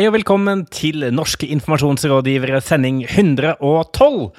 [0.00, 4.30] Hei og velkommen til Norske informasjonsrådgivere sending 112.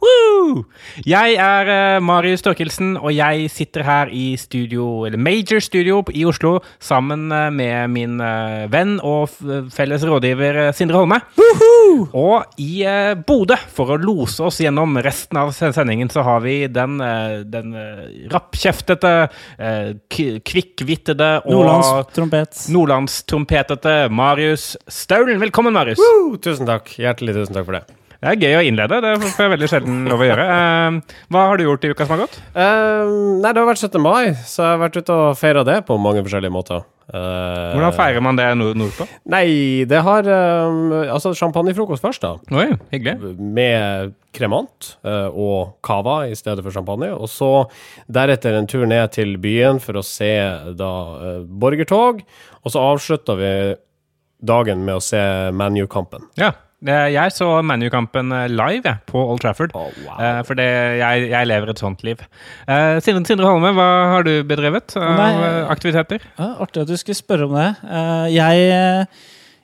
[0.00, 0.64] Woo!
[1.04, 6.24] Jeg er uh, Marius Størkelsen, og jeg sitter her i studio, eller Major Studio i
[6.24, 9.28] Oslo sammen uh, med min uh, venn og
[9.74, 11.20] felles rådgiver Sindre Holme.
[11.36, 12.08] Woohoo!
[12.16, 16.56] Og i uh, Bodø, for å lose oss gjennom resten av sendingen, så har vi
[16.72, 16.96] den,
[17.52, 17.76] den
[18.32, 19.14] rappkjeftete,
[20.08, 22.64] kvikkvittede og Nordlandstrompet.
[22.72, 25.40] Nordlandstrompetete Marius Staulen.
[25.44, 26.00] Velkommen, Marius.
[26.00, 26.38] Woo!
[26.40, 26.88] Tusen takk.
[26.96, 27.99] Hjertelig tusen takk for det.
[28.20, 28.98] Det er gøy å innlede.
[29.00, 30.44] Det får jeg veldig sjelden lov å gjøre.
[30.44, 32.36] Uh, hva har du gjort i uka som har gått?
[32.52, 33.96] Uh, nei, det har vært 17.
[34.04, 36.84] mai, så jeg har vært ute og feira det på mange forskjellige måter.
[37.10, 39.08] Uh, Hvordan feirer man det nord nordpå?
[39.32, 39.46] Nei,
[39.88, 42.60] det har Altså, champagnefrokost først, da.
[42.60, 43.34] Oi, hyggelig.
[43.40, 47.08] Med kremant og cava i stedet for champagne.
[47.16, 47.50] Og så
[48.12, 50.30] deretter en tur ned til byen for å se
[50.78, 50.94] da
[51.48, 52.20] borgertog.
[52.62, 53.52] Og så avslutta vi
[54.44, 55.24] dagen med å se
[55.56, 56.28] ManU-kampen.
[56.38, 56.52] Ja.
[56.80, 59.74] Jeg så ManU-kampen eh, live jeg, på Old Trafford.
[59.76, 60.16] Oh, wow.
[60.16, 62.22] For for jeg, jeg, lever et sånt liv.
[62.64, 65.32] Eh, Sindre, Sindre Holme, hva har du bedrevet av Nei,
[65.68, 66.24] aktiviteter?
[66.38, 67.68] Ja, artig at du skulle spørre om det.
[68.32, 68.62] Jeg,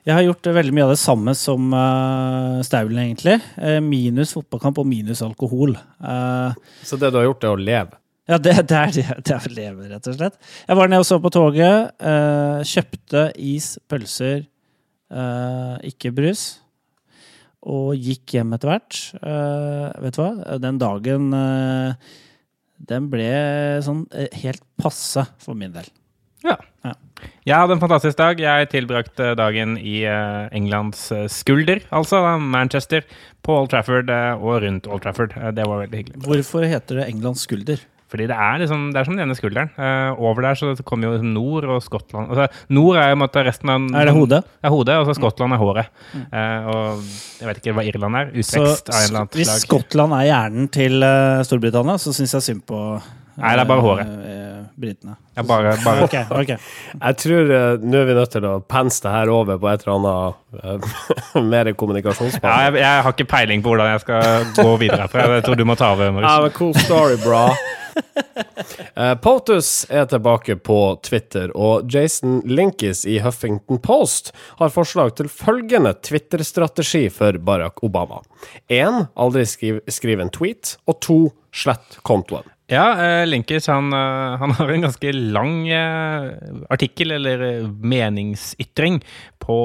[0.05, 1.73] jeg, har gjort veldig mye av det samme som
[2.67, 3.39] Staulen, egentlig.
[3.81, 5.73] Minus fotballkamp og minus alkohol.
[6.85, 7.97] Så det du har gjort, er å leve?
[8.27, 10.37] Ja, det, det, er, det er å leve, rett og slett.
[10.67, 11.97] Jeg var nede og så på toget.
[12.75, 14.45] Kjøpte is, pølser,
[15.87, 16.47] ikke brus
[17.67, 19.01] og gikk hjem etter hvert.
[19.19, 20.31] Uh, vet du hva?
[20.63, 22.15] Den dagen uh,
[22.77, 23.27] Den ble
[23.83, 25.89] sånn uh, helt passe for min del.
[26.45, 26.55] Ja.
[26.85, 26.93] ja.
[27.49, 28.39] Jeg hadde en fantastisk dag.
[28.39, 33.07] Jeg tilbrakte dagen i Englands skulder, altså Manchester,
[33.43, 35.33] på Old Trafford og rundt Old Trafford.
[35.33, 36.21] det var veldig hyggelig.
[36.27, 37.81] Hvorfor heter det Englands skulder?
[38.07, 39.71] Fordi det er, liksom, det er som den ene skulderen.
[39.75, 42.31] Uh, over der så kommer jo liksom nord og Skottland.
[42.31, 44.41] Altså, nord er jo måte, resten av Er det hodet?
[44.63, 45.91] Er hodet, Og så Skottland er håret.
[46.15, 47.05] Uh, og
[47.41, 48.31] jeg vet ikke hva Irland er.
[48.31, 49.39] Utvekst av en eller annen slag.
[49.41, 52.81] Hvis Skottland er hjernen til uh, Storbritannia, så syns jeg synd på
[53.37, 54.13] Nei, det er bare håret.
[54.77, 55.15] Britene.
[55.33, 56.03] Ja, bare, bare.
[56.03, 56.57] okay, okay.
[57.01, 59.85] Jeg tror uh, nå er vi nødt til å pense det her over på et
[59.85, 62.45] eller annet uh, mer kommunikasjonsbane.
[62.45, 65.25] Ja, jeg, jeg, har ikke peiling på hvordan jeg skal gå videre herfra.
[65.39, 66.13] Jeg tror du må ta over.
[66.13, 66.29] Maurice.
[66.29, 67.47] Ja, men cool story, bra.
[68.97, 75.29] Uh, POTUS er tilbake på Twitter, og Jason Linkis i Huffington Post har forslag til
[75.31, 78.21] følgende Twitter-strategi for Barack Obama.
[78.69, 80.77] Én, aldri skriv, skriv en tweet.
[80.87, 81.19] Og to,
[81.55, 82.47] slett kontoen.
[82.67, 85.61] Ja, uh, Linkis han, uh, han, har en ganske lang
[86.73, 88.99] artikkel, eller meningsytring,
[89.47, 89.55] på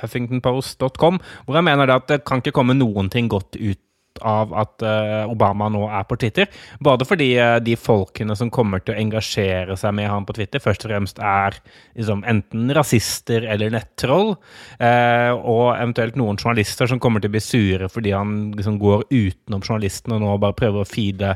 [0.00, 3.82] huffingtonpost.com, hvor han mener at det kan ikke komme noen ting godt ut
[4.26, 6.48] av at uh, Obama nå er på Twitter.
[6.84, 10.62] Både fordi uh, de folkene som kommer til å engasjere seg med ham på Twitter,
[10.62, 11.58] først og fremst er
[11.96, 14.34] liksom, enten rasister eller nettroll,
[14.80, 19.06] uh, og eventuelt noen journalister som kommer til å bli sure fordi han liksom, går
[19.10, 21.34] utenom journalisten og nå bare prøver å feede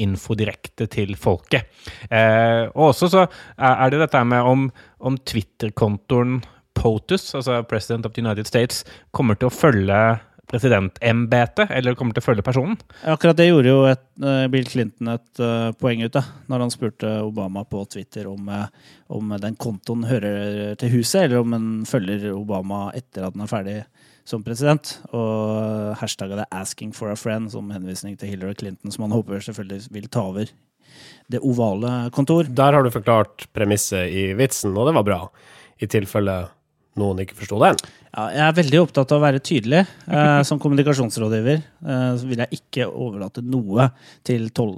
[0.00, 1.70] info direkte til folket.
[2.10, 3.24] og også så
[3.56, 4.66] er det dette med om,
[4.98, 6.40] om Twitter-kontoen
[6.74, 10.00] POTUS, altså President of the United States, kommer til å følge
[10.54, 12.78] presidentembetet, eller kommer til å følge personen.
[13.10, 16.74] Akkurat det gjorde jo et, uh, Bill Clinton et uh, poeng ut av, når han
[16.74, 18.68] spurte Obama på Twitter om, uh,
[19.14, 23.50] om den kontoen hører til huset, eller om den følger Obama etter at den er
[23.50, 23.78] ferdig
[24.24, 24.98] som president.
[25.12, 29.42] Og hashtagga det 'asking for a friend' som henvisning til Hillary Clinton, som han håper
[29.42, 30.48] selvfølgelig vil ta over
[31.28, 32.44] det ovale kontor.
[32.44, 35.20] Der har du forklart premisset i vitsen, og det var bra.
[35.80, 36.48] I tilfelle
[37.00, 37.78] noen ikke forsto den?
[38.14, 39.82] Ja, jeg er veldig opptatt av å være tydelig.
[40.06, 43.88] Eh, som kommunikasjonsrådgiver eh, så vil jeg ikke overlate noe
[44.26, 44.76] til tol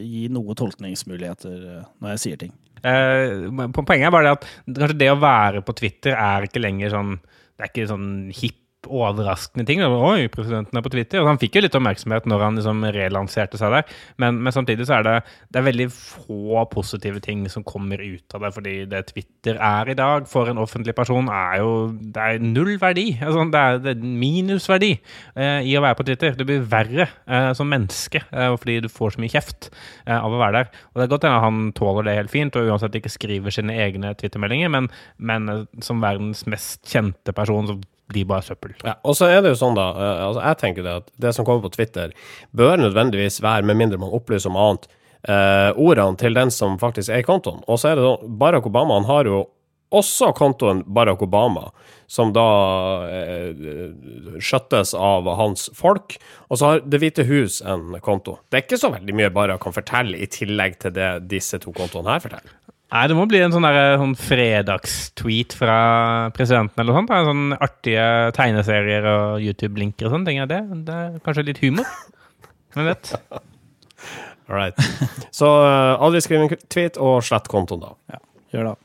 [0.00, 2.54] gi noe tolkningsmuligheter eh, når jeg sier ting.
[2.82, 3.44] Eh,
[3.76, 7.12] poenget er bare det at kanskje det å være på Twitter er ikke lenger sånn
[7.22, 8.58] Det er ikke sånn hipp
[8.90, 9.82] overraskende ting.
[9.82, 11.22] Oi, presidenten er på Twitter.
[11.22, 14.86] Og han fikk jo litt oppmerksomhet når han liksom relanserte seg der, men, men, samtidig
[14.88, 15.14] så er det,
[15.52, 18.52] det er veldig få positive ting som kommer ut av det.
[18.56, 22.74] Fordi det Twitter er i dag for en offentlig person, er jo det er null
[22.82, 23.08] verdi.
[23.20, 26.36] Altså, det, er, det er minusverdi eh, i å være på Twitter.
[26.38, 29.70] Det blir verre eh, som menneske eh, fordi du får så mye kjeft
[30.06, 30.82] eh, av å være der.
[30.92, 33.76] Og det er godt hende han tåler det helt fint, og uansett ikke skriver sine
[33.84, 37.78] egne Twitter-meldinger, men, men eh, som verdens mest kjente person så
[38.12, 38.74] blir bare søppel.
[38.84, 39.88] Ja, og så er det jo sånn, da.
[39.96, 42.12] Uh, altså jeg tenker det at det som kommer på Twitter,
[42.56, 44.86] bør nødvendigvis være, med mindre man opplyser om annet,
[45.28, 47.64] uh, ordene til den som faktisk er i kontoen.
[47.66, 49.44] Og så er det sånn, Barack Obama han har jo
[49.92, 51.66] også kontoen Barack Obama,
[52.10, 52.46] som da
[53.04, 56.16] uh, skjøttes av hans folk.
[56.48, 58.38] Og så har Det hvite hus en konto.
[58.48, 61.74] Det er ikke så veldig mye Barack kan fortelle, i tillegg til det disse to
[61.76, 62.56] kontoene her forteller.
[62.92, 65.76] Nei, det må bli en sånn, der, sånn fredagstweet fra
[66.36, 67.14] presidenten eller noe sånt.
[67.30, 68.04] sånn artige
[68.36, 70.42] tegneserier og YouTube-linker og sånne ting.
[70.42, 71.88] Ja, det, det er kanskje litt humor.
[72.76, 73.14] Hvem vet?
[74.50, 74.76] All right.
[75.32, 77.94] Så uh, aldri skriv en tweet, og slett kontoen, da.
[78.12, 78.22] Ja,
[78.52, 78.78] gjør det.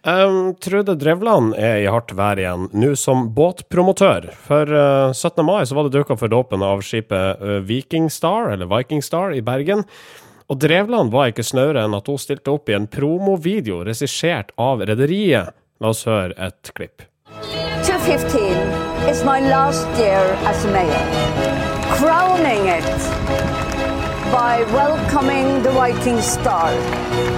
[0.00, 4.30] Um, Trude Drevland er i hardt vær igjen, nå som båtpromotør.
[4.46, 5.42] For uh, 17.
[5.44, 9.34] mai så var det dukka for dåpen av skipet uh, Viking Star, eller Viking Star,
[9.34, 9.84] i Bergen.
[10.50, 14.82] Og Drevland var ikke snauere enn at hun stilte opp i en promovideo regissert av
[14.88, 15.54] rederiet.
[15.78, 17.06] La oss høre et klipp.
[17.86, 21.06] 2015 is my last year as mayor,
[21.94, 22.90] crowning it
[24.34, 26.74] by welcoming the Viking Star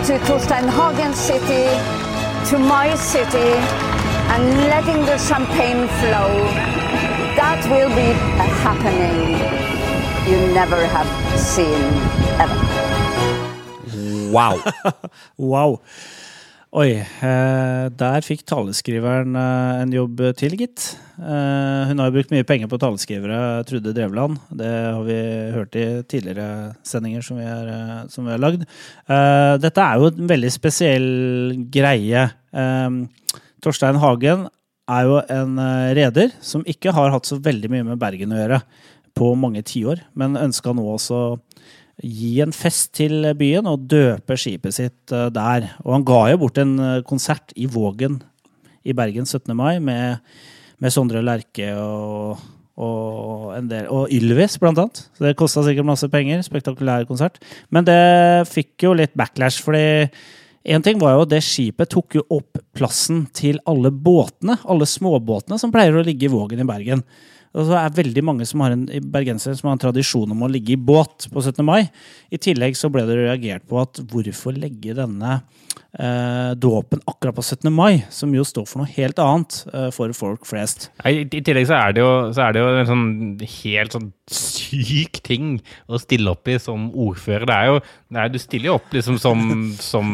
[0.09, 1.69] to Torstein Hagen City,
[2.49, 3.53] to my city,
[4.33, 6.33] and letting the champagne flow.
[7.37, 8.09] That will be
[8.41, 9.37] a happening
[10.25, 11.83] you never have seen
[12.41, 12.72] ever.
[14.33, 14.61] Wow!
[15.53, 15.81] Wow.
[16.73, 20.87] Oi, eh, der fikk taleskriveren eh, en jobb til, gitt.
[21.21, 24.39] Eh, hun har jo brukt mye penger på taleskrivere, Trude Drevland.
[24.57, 25.19] Det har vi
[25.53, 28.65] hørt i tidligere sendinger som vi, er, som vi har lagd.
[29.61, 31.11] Dette er jo en veldig spesiell
[31.75, 32.25] greie.
[32.57, 34.49] Eh, Torstein Hagen
[34.93, 35.61] er jo en
[36.01, 38.65] reder som ikke har hatt så veldig mye med Bergen å gjøre
[39.13, 41.21] på mange tiår, men ønska nå også
[42.01, 45.69] gi en fest til byen og døpe skipet sitt eh, der.
[45.85, 48.21] Og han ga jo bort en eh, konsert i Vågen
[48.83, 49.53] i Bergen 17.
[49.57, 50.23] mai med,
[50.83, 52.43] med Sondre Lerche og,
[52.81, 55.05] og, en del, og Ylvis, blant annet.
[55.13, 56.43] Så det kosta sikkert masse penger.
[56.47, 57.39] Spektakulær konsert.
[57.71, 58.01] Men det
[58.51, 60.09] fikk jo litt backlash, fordi
[60.63, 65.59] en ting var jo det skipet tok jo opp plassen til alle båtene, alle småbåtene
[65.59, 67.03] som pleier å ligge i Vågen i Bergen.
[67.53, 70.51] Og det er veldig mange som har en bergensere som har en tradisjon om å
[70.51, 71.61] ligge i båt på 17.
[71.67, 71.85] mai.
[72.33, 75.41] I tillegg så ble det reagert på at hvorfor legge denne
[75.99, 77.69] eh, dåpen akkurat på 17.
[77.73, 80.89] mai, som jo står for noe helt annet eh, for folk flest.
[81.05, 83.07] I i tillegg så er, jo, så er det jo en sånn
[83.59, 85.59] helt sånn syk ting
[85.93, 87.49] å stille opp i som ordfører.
[87.49, 87.83] Det er jo
[88.13, 89.43] nei, Du stiller jo opp liksom som,
[89.83, 90.09] som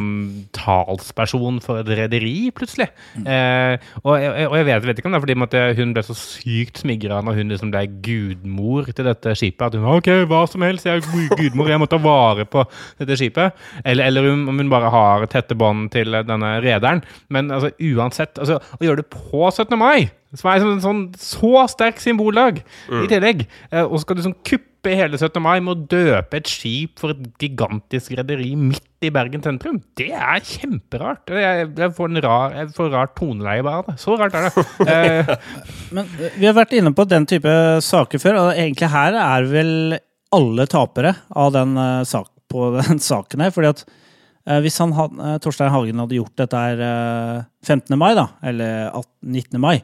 [0.56, 2.88] talsperson for et rederi, plutselig.
[3.18, 6.16] Eh, og, og jeg vet, vet ikke om det er fordi at hun ble så
[6.18, 9.66] sykt smigra når hun liksom ble gudmor til dette skipet.
[9.68, 12.64] At hun var ok, hva som helst, jeg er gudmor, jeg må ta vare på
[13.00, 13.58] dette skipet.
[13.84, 17.02] Eller, eller om hun bare har tette bånd til denne rederen.
[17.34, 19.74] Men altså, uansett, altså, å gjøre det på 17.
[19.78, 22.58] mai som er en sånn, så sterk symboldag
[22.92, 23.46] i tillegg.
[23.72, 25.40] Eh, og så skal du sånn kuppe hele 17.
[25.42, 29.78] mai med å døpe et skip for et gigantisk rederi midt i Bergen sentrum.
[29.98, 31.32] Det er kjemperart.
[31.32, 33.96] Jeg, jeg får en rar, jeg får rart toneleie bare av det.
[34.02, 34.66] Så rart er det.
[34.88, 35.32] Eh,
[35.96, 37.54] Men eh, vi har vært inne på den type
[37.84, 39.72] saker før, og egentlig her er vel
[40.36, 43.54] alle tapere av den eh, sak, på den saken her.
[43.54, 43.86] fordi at
[44.64, 44.94] hvis han
[45.44, 47.92] Torstein Hagen hadde gjort dette her eh, 15.
[48.00, 49.58] mai, da, eller 18, 19.
[49.60, 49.74] mai,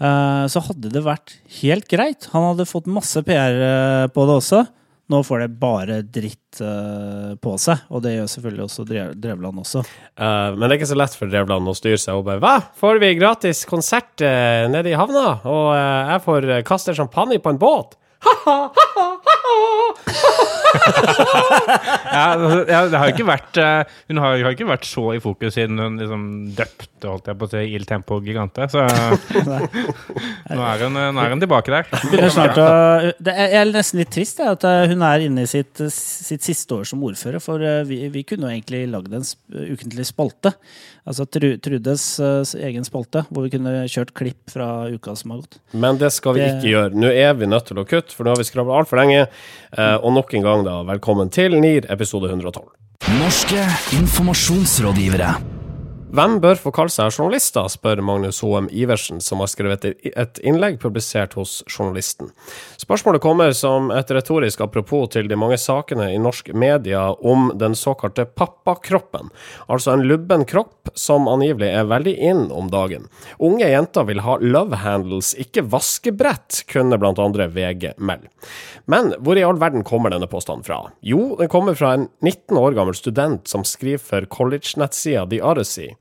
[0.00, 2.30] så hadde det vært helt greit.
[2.32, 4.62] Han hadde fått masse PR eh, på det også.
[5.10, 9.82] Nå får det bare dritt eh, på seg, og det gjør selvfølgelig også Drevland også.
[10.14, 12.54] Uh, men det er ikke så lett for Drevland å styre seg og bare Hva,
[12.78, 15.40] får vi gratis konsert nede i havna?
[15.50, 17.98] Og eh, jeg får kaste champagne på en båt?
[22.10, 25.04] Ja, altså, ja, det har jo ikke vært uh, Hun har, har ikke vært så
[25.16, 26.24] i fokus siden hun liksom
[26.58, 28.66] døpte holdt jeg på å si, Il Tempo Gigante.
[28.68, 31.88] Så nå er hun, nå er hun tilbake der.
[31.88, 32.46] å
[33.24, 35.80] det er, Jeg er nesten litt trist jeg, at eh, hun er inne i sitt,
[35.94, 37.40] sitt siste år som ordfører.
[37.40, 39.24] For eh, vi, vi kunne jo egentlig lagd en
[39.56, 40.52] ukentlig spalte.
[41.08, 45.40] Altså Tru- Trudes eh, egen spalte, hvor vi kunne kjørt klipp fra uka som har
[45.46, 45.56] gått.
[45.72, 46.92] Men det skal vi Det- ikke gjøre.
[47.00, 49.26] Nå er vi nødt til å kutte, for nå har vi skravla altfor lenge.
[49.76, 52.66] Eh, og nok en gang, da, velkommen til NIR episode 112.
[53.20, 53.64] Norske
[54.00, 55.59] informasjonsrådgivere.
[56.10, 58.66] Hvem bør få kalle seg journalister, spør Magnus H.M.
[58.74, 62.32] Iversen, som har skrevet et innlegg publisert hos Journalisten.
[62.82, 67.76] Spørsmålet kommer som et retorisk apropos til de mange sakene i norsk media om den
[67.78, 69.30] såkalte pappakroppen,
[69.70, 73.06] altså en lubben kropp som angivelig er veldig inn om dagen.
[73.38, 78.26] Unge jenter vil ha love handles, ikke vaskebrett, kunne blant andre VG melde.
[78.90, 80.82] Men hvor i all verden kommer denne påstanden fra?
[81.06, 85.94] Jo, den kommer fra en 19 år gammel student som skriver for college-nettsida The Odyssey.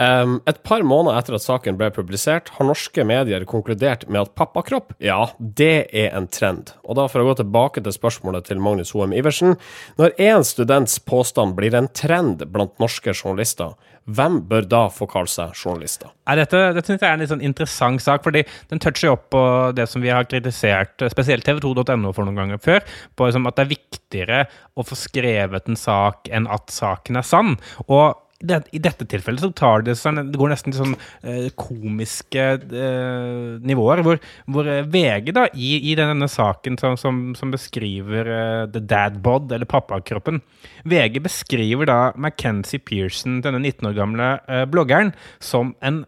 [0.00, 4.30] Um, et par måneder etter at saken ble publisert, har norske medier konkludert med at
[4.38, 6.72] pappakropp, ja, det er en trend.
[6.88, 9.58] Og da for å gå tilbake til spørsmålet til Magnus Hoem Iversen.
[10.00, 13.74] Når én students påstand blir en trend blant norske journalister,
[14.08, 16.08] hvem bør da få kalle seg journalister?
[16.38, 19.44] Dette dette jeg er en litt sånn interessant sak, fordi den toucher opp på
[19.76, 23.66] det som vi har kritisert, spesielt tv2.no for noen ganger før, på liksom at det
[23.66, 24.40] er viktigere
[24.80, 27.58] å få skrevet en sak enn at saken er sann.
[27.84, 31.48] Og det, I dette tilfellet så tar det seg det går nesten til sånn eh,
[31.58, 34.20] komiske eh, nivåer, hvor,
[34.50, 39.20] hvor eh, VG da, i, i denne saken som, som, som beskriver eh, the dad
[39.24, 40.40] bod, eller pappakroppen
[40.88, 46.04] VG beskriver da Mackenzie Pearson, denne 19 år gamle eh, bloggeren, som en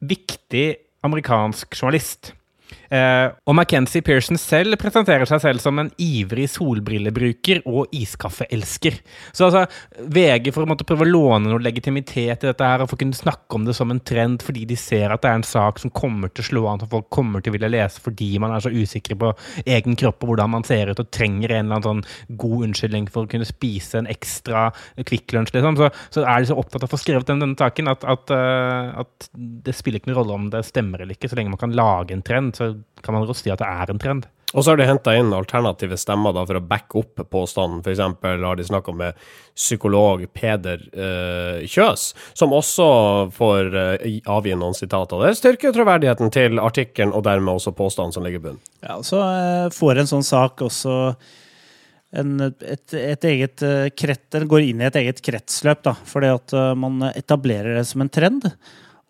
[0.00, 0.66] viktig
[1.06, 2.34] amerikansk journalist.
[2.90, 8.96] Eh, og Mackenzie Pearson selv presenterer seg selv som en ivrig solbrillebruker og iskaffeelsker.
[9.30, 9.62] Så altså,
[10.10, 13.16] VG for å måtte prøve å låne noe legitimitet i dette her, og få kunne
[13.16, 15.94] snakke om det som en trend fordi de ser at det er en sak som
[15.94, 18.64] kommer til å slå an, som folk kommer til å ville lese fordi man er
[18.64, 19.32] så usikre på
[19.62, 23.06] egen kropp og hvordan man ser ut, og trenger en eller annen sånn god unnskyldning
[23.12, 24.66] for å kunne spise en ekstra
[25.06, 25.78] Kvikk Lunsj, liksom.
[25.78, 28.34] Så, så er de så opptatt av å få skrevet den, denne saken at, at,
[28.34, 31.62] eh, at det spiller ikke noen rolle om det stemmer eller ikke, så lenge man
[31.62, 32.58] kan lage en trend.
[32.58, 32.72] så
[33.04, 34.28] kan man godt si at det er en trend.
[34.50, 37.84] Og så har de henta inn alternative stemmer da, for å backe opp påstanden.
[37.84, 38.00] F.eks.
[38.42, 39.20] har de snakka med
[39.54, 42.88] psykolog Peder eh, Kjøs, som også
[43.36, 45.22] får eh, avgi noen sitater.
[45.22, 48.64] Det styrker troverdigheten til artikkelen, og dermed også påstanden som ligger i bunnen.
[48.82, 50.96] Ja, og så eh, får en sånn sak også
[52.10, 56.34] en, et, et, eget eh, krett, den går inn i et eget kretsløp, da, fordi
[56.34, 58.50] at eh, man etablerer det som en trend.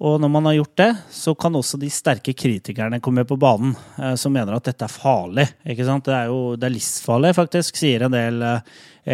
[0.01, 3.75] Og når man har gjort det, så kan også de sterke kritikerne komme på banen,
[4.01, 5.45] eh, som mener at dette er farlig.
[5.61, 6.07] ikke sant?
[6.09, 8.63] Det er jo det er livsfarlig, faktisk, sier en del eh,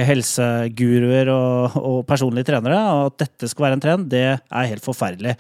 [0.07, 2.79] helseguruer og, og personlige trenere.
[3.09, 5.35] At dette skal være en trend, det er helt forferdelig.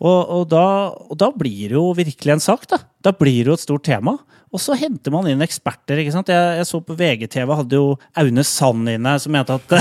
[0.00, 0.64] Og, og, da,
[1.12, 2.80] og da blir det jo virkelig en sak, da.
[3.04, 4.16] Da blir det jo et stort tema.
[4.50, 6.00] Og så henter man inn eksperter.
[6.02, 6.30] ikke sant?
[6.32, 9.74] Jeg, jeg så på VGTV, hadde jo Aune Sand inne, som mente at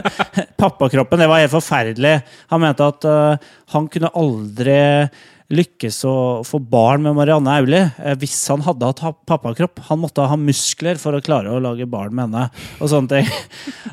[0.60, 2.18] pappakroppen det var helt forferdelig.
[2.52, 4.80] Han mente at uh, han kunne aldri
[5.50, 6.14] lykkes å
[6.46, 9.80] få barn med Marianne Aulie uh, hvis han hadde hatt pappakropp.
[9.88, 13.32] Han måtte ha muskler for å klare å lage barn med henne, og sånne ting.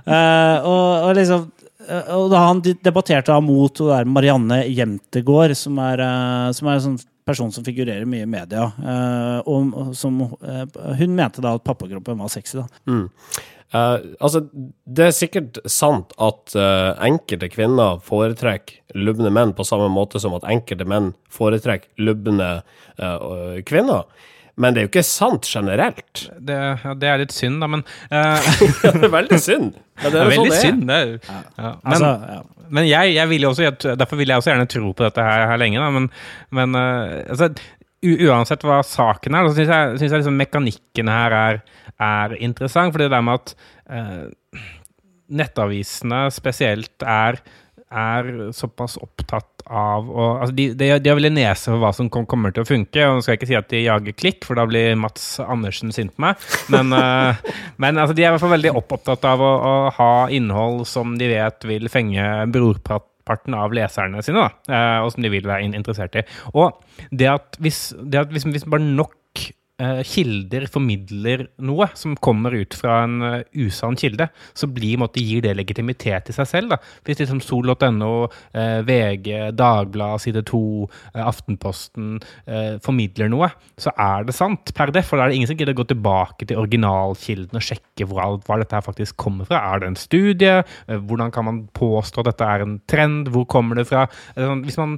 [0.03, 1.47] uh, og, og, liksom
[1.87, 6.03] og da Han debatterte mot Marianne Jemtegård, som er,
[6.55, 8.69] som er en sånn person som figurerer mye i media.
[8.79, 10.63] Uh, og som, uh,
[10.99, 12.61] hun mente da at pappakroppen var sexy.
[12.61, 12.67] da.
[12.87, 13.05] Mm.
[13.75, 14.45] Uh, altså,
[14.87, 16.55] det er sikkert sant at
[17.03, 22.61] enkelte kvinner foretrekker lubne menn på samme måte som at enkelte menn foretrekker lubne
[23.67, 24.07] kvinner.
[24.57, 26.23] Men det er jo ikke sant generelt.
[26.41, 28.47] Det, ja, det er litt synd, da, men uh,
[28.85, 29.75] ja, Det er veldig synd.
[30.01, 30.85] Ja, det er, det er veldig sånn synd.
[30.89, 31.71] Det er, ja.
[31.83, 32.39] Men, altså,
[32.73, 35.45] men jeg, jeg, vil jo også, derfor vil jeg også gjerne tro på dette her,
[35.51, 36.09] her lenge, da, men,
[36.57, 37.51] men uh, altså,
[38.07, 41.61] uansett hva saken er, så syns jeg, synes jeg liksom mekanikken her er,
[42.09, 42.95] er, interessant.
[42.95, 43.53] For det der med at
[43.93, 44.65] uh,
[45.37, 47.41] nettavisene spesielt er
[47.87, 51.91] er såpass opptatt av å altså de, de, de, har vel en nese for hva
[51.95, 53.03] som kommer til å funke.
[53.07, 55.93] og Nå skal jeg ikke si at de jager klikk, for da blir Mats Andersen
[55.95, 56.47] sint på meg.
[56.73, 57.39] Men, uh,
[57.83, 61.15] men altså, de er i hvert fall veldig opptatt av å, å, ha innhold som
[61.19, 65.67] de vet vil fenge brorparten av leserne sine, da, uh, og som de vil være
[65.71, 66.25] interessert i.
[66.55, 66.75] Og
[67.11, 72.55] det at hvis, det at hvis, hvis bare nok Eh, kilder formidler noe som kommer
[72.57, 74.25] ut fra en uh, usann kilde,
[74.57, 76.73] så blir, måtte, gir det legitimitet til seg selv.
[76.73, 76.79] Da.
[77.05, 78.11] Hvis liksom sol.no,
[78.57, 82.17] eh, VG, Dagbladet, Side 2, uh, Aftenposten
[82.83, 85.09] formidler noe, så er det sant per def.
[85.09, 88.39] For da er det ingen som gidder å gå tilbake til originalkilden og sjekke hvor,
[88.47, 89.61] hva dette her faktisk kommer fra.
[89.73, 90.55] Er det en studie?
[90.87, 93.31] hvordan kan man påstå at dette er en trend?
[93.33, 94.05] Hvor kommer det fra?
[94.37, 94.95] Sånn, hvis man,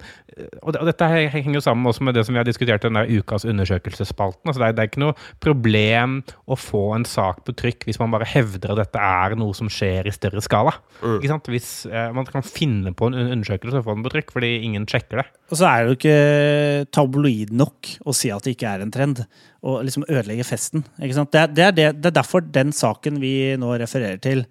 [0.61, 3.47] og dette henger jo sammen også med det som vi har diskutert i denne ukas
[3.49, 4.45] undersøkelsesspalten.
[4.45, 7.99] altså det er, det er ikke noe problem å få en sak på trykk hvis
[8.01, 10.75] man bare hevder at dette er noe som skjer i større skala.
[11.01, 11.17] Mm.
[11.19, 11.51] Ikke sant?
[11.53, 14.87] Hvis eh, Man kan finne på en undersøkelse og få den på trykk fordi ingen
[14.89, 15.27] sjekker det.
[15.49, 18.93] Og så er det jo ikke tabloid nok å si at det ikke er en
[18.93, 19.23] trend,
[19.65, 20.85] og liksom ødelegge festen.
[21.01, 21.33] Ikke sant?
[21.33, 24.45] Det, er, det, er det, det er derfor den saken vi nå refererer til,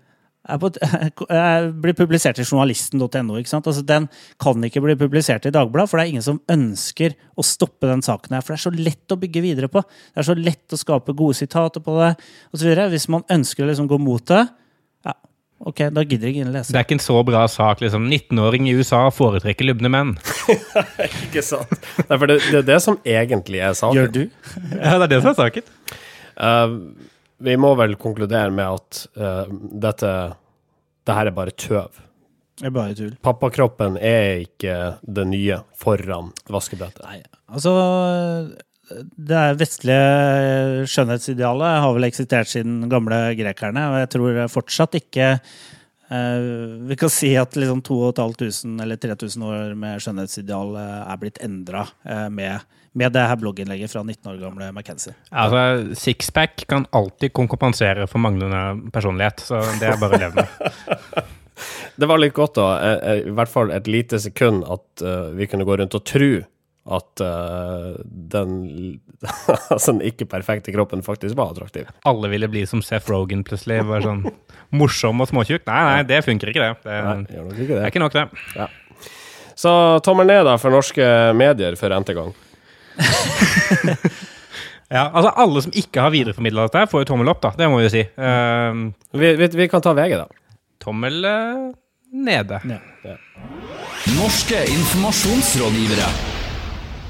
[1.82, 3.36] blir publisert i journalisten.no.
[3.36, 4.08] Altså, den
[4.40, 8.04] kan ikke bli publisert i Dagbladet, for det er ingen som ønsker å stoppe den
[8.04, 8.44] saken her.
[8.44, 9.82] For det er så lett å bygge videre på.
[9.82, 12.14] Det er så lett å skape gode sitater på det
[12.54, 12.70] osv.
[12.94, 14.46] Hvis man ønsker å liksom gå mot det,
[15.04, 15.14] ja,
[15.68, 16.72] ok, da gidder jeg ikke å lese.
[16.72, 18.08] Det er ikke en så bra sak, liksom.
[18.08, 20.16] 19-åring i USA foretrekker lubne menn.
[21.26, 21.76] ikke sant.
[22.06, 24.00] Nei, for det, det, er det som egentlig er saken.
[24.00, 24.24] Gjør du?
[24.78, 25.72] ja, det er det som er saken.
[26.38, 27.14] Uh,
[27.44, 29.46] vi må vel konkludere med at uh,
[29.86, 30.12] dette
[31.08, 32.02] det her er bare tøv.
[32.58, 33.12] Det er bare tull.
[33.24, 34.74] Pappakroppen er ikke
[35.06, 37.04] det nye foran vaskebrettet.
[37.06, 37.72] Nei, altså
[39.14, 46.46] Det vestlige skjønnhetsidealet har vel eksistert siden gamle grekerne, og jeg tror fortsatt ikke eh,
[46.88, 51.84] vi kan si at liksom 2500 eller 3000 år med skjønnhetsideal eh, er blitt endra
[52.32, 52.64] med,
[52.98, 55.14] med det her blogginnlegget fra 19 år gamle McKenzie.
[55.30, 61.26] Altså, Sixpack kan alltid kompensere for manglende personlighet, så det er bare å leve med.
[61.98, 65.32] Det var litt godt, da, eh, eh, i hvert fall et lite sekund, at eh,
[65.34, 66.28] vi kunne gå rundt og tro
[66.88, 68.52] at den,
[69.74, 71.90] altså den ikke-perfekte kroppen faktisk var attraktiv.
[72.08, 73.82] Alle ville bli som Seth Rogan plutselig.
[73.84, 74.22] Bare sånn
[74.72, 75.66] morsom og småtjukk.
[75.68, 76.86] Nei, nei, det funker ikke, det.
[76.86, 77.82] Det, Nei, gjør nok ikke det det.
[77.82, 78.70] er ikke nok, det.
[79.58, 79.74] Så
[80.06, 82.32] tommel ned da for norske medier for n-te gang.
[84.88, 87.50] Ja, altså Alle som ikke har videreformidla dette, får jo tommel opp, da.
[87.58, 88.04] Det må vi jo si.
[88.16, 88.88] Uh,
[89.20, 90.24] Vi, vi, vi kan ta VG, da.
[90.80, 91.66] tommel uh,
[92.16, 92.60] nede.
[94.16, 96.08] Norske informasjonsrådgivere.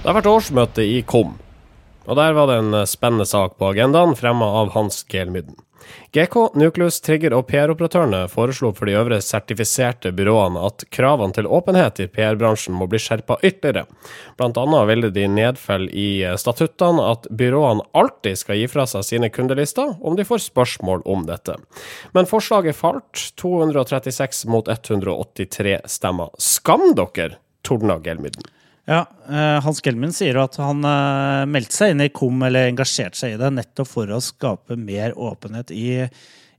[0.03, 1.37] Det har vært årsmøte i KOM,
[2.09, 5.55] og der var det en eh, spennende sak på agendaen, fremma av Hans Gelmyden.
[6.13, 12.01] GK, Nucleus, Trigger og PR-operatørene foreslo for de øvrige sertifiserte byråene at kravene til åpenhet
[12.03, 13.87] i PR-bransjen må bli skjerpa ytterligere.
[14.41, 16.09] Blant annet ville de nedfelle i
[16.41, 21.27] statuttene at byråene alltid skal gi fra seg sine kundelister om de får spørsmål om
[21.29, 21.59] dette.
[22.17, 26.33] Men forslaget falt, 236 mot 183 stemmer.
[26.39, 28.58] Skam dere, tordna Gelmyden.
[28.89, 33.21] Ja, eh, Hans Gelmin sier at han eh, meldte seg inn i KOM, eller engasjerte
[33.21, 35.91] seg i det, nettopp for å skape mer åpenhet i,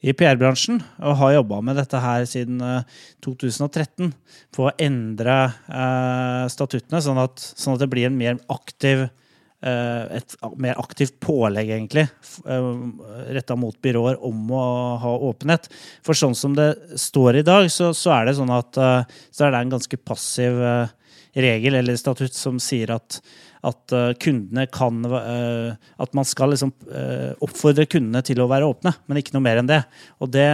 [0.06, 0.78] i PR-bransjen.
[1.02, 4.12] Og har jobba med dette her siden eh, 2013,
[4.54, 5.40] for å endre
[5.74, 11.74] eh, statuttene, sånn at, sånn at det blir mer aktiv eh, et mer aktivt pålegg,
[11.74, 12.06] egentlig,
[12.46, 14.68] retta mot byråer om å
[15.02, 15.66] ha åpenhet.
[16.06, 19.48] For sånn som det står i dag, så, så er det sånn at eh, så
[19.48, 20.96] er det en ganske passiv eh,
[21.38, 23.20] regel eller statutt som sier at,
[23.68, 25.72] at eh, kundene kan eh,
[26.02, 29.62] At man skal liksom eh, oppfordre kundene til å være åpne, men ikke noe mer
[29.62, 29.82] enn det.
[30.20, 30.48] Og det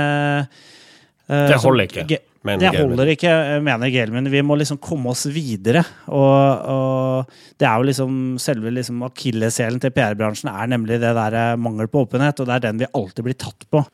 [1.28, 4.32] Det holder ikke, mener Det holder ikke, mener Gelmin.
[4.34, 5.86] Vi må liksom komme oss videre.
[6.08, 11.56] Og, og det er jo liksom selve liksom akilleshælen til PR-bransjen er nemlig det der
[11.58, 13.86] mangel på åpenhet, og det er den vi alltid blir tatt på.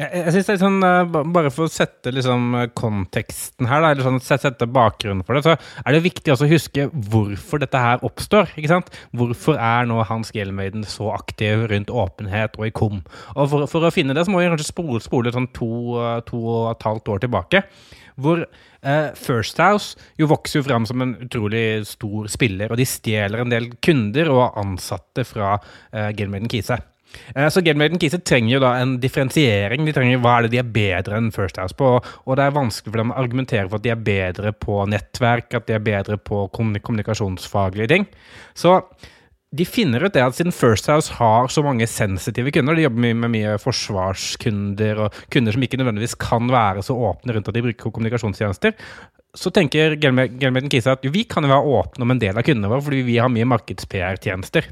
[0.00, 3.82] Jeg, jeg synes det er sånn, eh, Bare for å sette liksom eh, konteksten her,
[3.84, 6.86] da, eller sånn, set- sette bakgrunnen for det, så er det viktig også å huske
[7.12, 8.48] hvorfor dette her oppstår.
[8.56, 8.88] ikke sant?
[9.12, 13.02] Hvorfor er nå Hans Gelmeiden så aktiv rundt åpenhet og i KOM?
[13.36, 16.20] Og For, for å finne det så må vi kanskje spole, spole sånn to, eh,
[16.30, 17.64] to og et halvt år tilbake.
[18.20, 22.88] Hvor eh, First House jo vokser jo fram som en utrolig stor spiller, og de
[22.88, 25.54] stjeler en del kunder og ansatte fra
[25.92, 26.80] eh, Gelmeiden Kise.
[27.34, 29.84] Eh, Så Gamemaiden Kise trenger jo da en differensiering.
[29.86, 31.96] De trenger hva er det de er bedre enn First House på.
[32.00, 35.54] Og det er vanskelig for dem å argumentere for at de er bedre på nettverk,
[35.54, 38.06] at de er bedre på kommunikasjonsfaglige ting.
[38.54, 38.80] Så
[39.50, 43.16] de finner ut det at siden First House har så mange sensitive kunder, de jobber
[43.18, 47.64] med mye forsvarskunder og kunder som ikke nødvendigvis kan være så åpne rundt at de
[47.64, 48.76] bruker kommunikasjonstjenester,
[49.34, 52.70] så tenker Gelmaiden Kise at vi kan jo være åpne om en del av kundene
[52.70, 54.70] våre, fordi vi har mye markeds-PR-tjenester.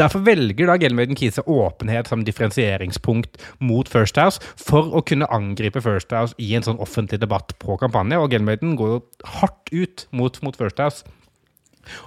[0.00, 5.82] Derfor velger da Gelmaiden Kise åpenhet som differensieringspunkt mot First House for å kunne angripe
[5.84, 8.20] First House i en sånn offentlig debatt på kampanje.
[8.20, 9.02] Og Gelmaiden går jo
[9.40, 11.04] hardt ut mot, mot First House.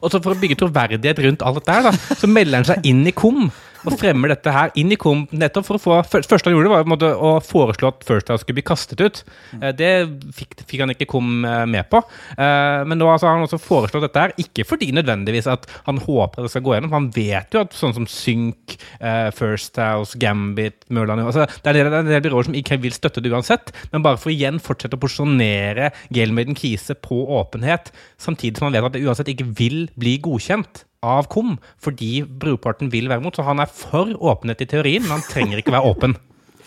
[0.02, 2.86] Og så For å bygge troverdighet rundt alt dette, her da, så melder han seg
[2.88, 3.50] inn i KOM
[3.86, 6.71] og fremmer dette her inn i KOM nettopp for å få Først første han gjorde,
[6.74, 9.24] var måte å foreslå at First House skulle bli kastet ut.
[9.62, 9.91] Eh, Det
[10.36, 12.02] fikk, fikk han ikke KOM eh, med på.
[12.38, 15.98] Eh, Men nå altså, har han også foreslått dette her, ikke fordi nødvendigvis at han
[16.04, 16.91] håper det skal gå gjennom.
[16.95, 21.86] Han vet jo at sånn som Sync, eh, First House, Gambit, Mørland altså, Det er
[21.86, 24.95] en del- er byråer som ikke vil støtte det uansett, men bare for igjen fortsette
[24.98, 29.88] å porsjonere Gelmaiden Kise på åpenhet, samtidig som han vet at det uansett ikke vil
[29.98, 33.36] bli godkjent av KOM, fordi brorparten vil være mot.
[33.36, 36.18] Så han er for åpenhet i teorien, men han trenger ikke være åpen.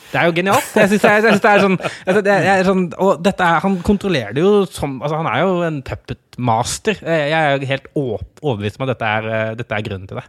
[0.09, 0.69] Det er jo genialt.
[0.73, 3.59] Jeg synes er, jeg synes det er sånn, altså, det er sånn Og dette er,
[3.61, 6.97] han kontrollerer det jo som altså, Han er jo en puppet master.
[7.05, 10.25] Jeg er jo helt overbevist om at dette er, eh, dette er grunnen til det.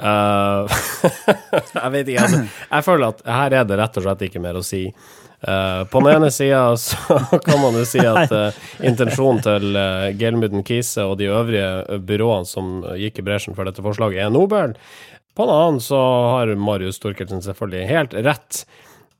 [0.00, 0.82] Eh,
[1.76, 2.44] jeg vet ikke, altså.
[2.66, 4.86] Jeg føler at her er det rett og slett ikke mer å si.
[5.40, 10.10] Uh, på den ene sida så kan man jo si at uh, intensjonen til uh,
[10.20, 14.74] Gelmuden Kise og de øvrige byråene som gikk i bresjen for dette forslaget, er nobel.
[15.32, 16.00] På den annen så
[16.34, 18.64] har Marius Storkelsen selvfølgelig helt rett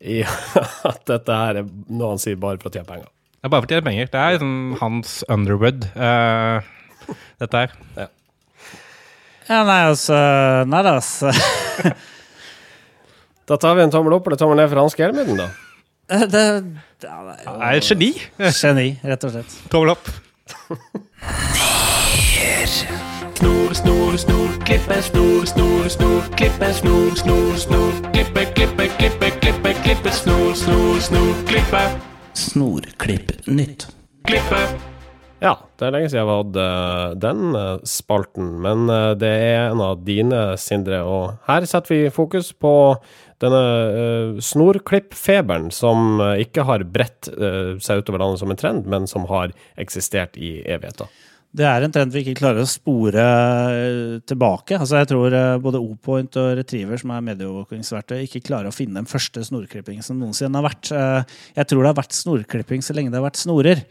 [0.01, 0.21] i
[0.91, 3.09] at dette her er noe han sier bare for å tjene penger.
[3.41, 4.09] Det er bare for å tjene penger.
[4.13, 7.77] Det er liksom hans Underwood, eh, dette her.
[7.97, 8.09] Ja,
[9.51, 10.15] nei, altså
[10.71, 11.33] Nei da, altså.
[13.51, 15.49] Da tar vi en tommel opp eller tommel ned for Hans Gelmuden, da.
[16.31, 16.43] Det,
[17.03, 18.11] ja, det er jo er et geni.
[18.61, 19.53] Geni, rett og slett.
[19.73, 20.05] Tommel opp.
[23.41, 29.73] Snor, snor, snor, klippe, snor, snor, snor, klippe, snor, snor, snor, klippe, klippe, klippe, klippe,
[29.83, 31.83] klippe, snor, snor, snor, klippe,
[32.35, 33.87] Snorklipp nytt.
[34.27, 34.90] klippe.
[35.41, 39.31] Ja, det er lenge siden jeg har hatt eh, den eh, spalten, men eh, det
[39.31, 41.01] er en av dine, Sindre.
[41.09, 42.75] Og her setter vi fokus på
[43.41, 47.31] denne snorklippfeberen som ikke har bredt
[47.81, 51.09] seg utover landet som en trend, men som har eksistert i evigheter.
[51.51, 54.77] Det er en trend vi ikke klarer å spore eh, tilbake.
[54.79, 59.01] Altså jeg tror eh, både O-Point og Retriever, som er medieovervåkingsverktøy, ikke klarer å finne
[59.01, 60.93] den første snorklippingen som noensinne har vært.
[60.95, 63.83] Eh, Jeg tror det har vært snorklipping så lenge det har vært snorer.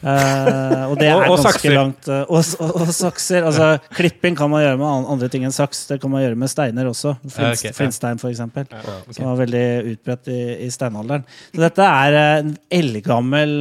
[0.00, 1.74] Og det er ganske sakser.
[1.74, 2.06] langt.
[2.30, 3.44] Og, og, og sakser.
[3.50, 3.66] Altså,
[3.98, 5.82] klipping kan man gjøre med andre ting enn saks.
[5.90, 7.16] Det kan man gjøre med steiner også.
[7.26, 7.74] Flint, Ja.
[7.76, 8.70] Flintstein, eksempel.
[9.10, 11.26] Som var veldig utbredt i, i steinalderen.
[11.50, 13.58] Så dette er en eldgammel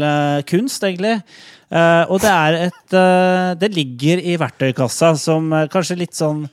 [0.48, 1.18] kunst, egentlig.
[1.70, 6.48] Eh, og det er et eh, Det ligger i verktøykassa som eh, kanskje litt sånn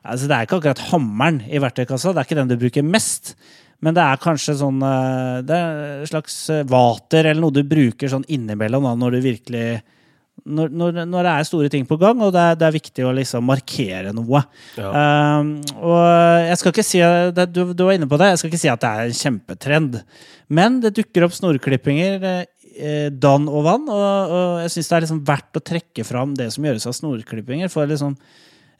[0.00, 3.34] altså Det er ikke akkurat hammeren i verktøykassa, det er ikke den du bruker mest.
[3.82, 4.78] Men det er kanskje sånn
[5.48, 6.36] Det er et slags
[6.68, 9.64] vater eller noe du bruker sånn innimellom da, når du virkelig
[10.40, 13.04] når, når, når det er store ting på gang, og det er, det er viktig
[13.04, 14.40] å liksom markere noe.
[14.80, 16.00] Um, og
[16.46, 17.02] jeg skal ikke si
[17.36, 19.18] det, du, du var inne på det, jeg skal ikke si at det er en
[19.18, 19.98] kjempetrend.
[20.48, 22.24] Men det dukker opp snorklippinger
[23.22, 26.46] dann og vann, og, og jeg syns det er liksom verdt å trekke fram det
[26.54, 28.14] som gjøres av snorklippinger, for å liksom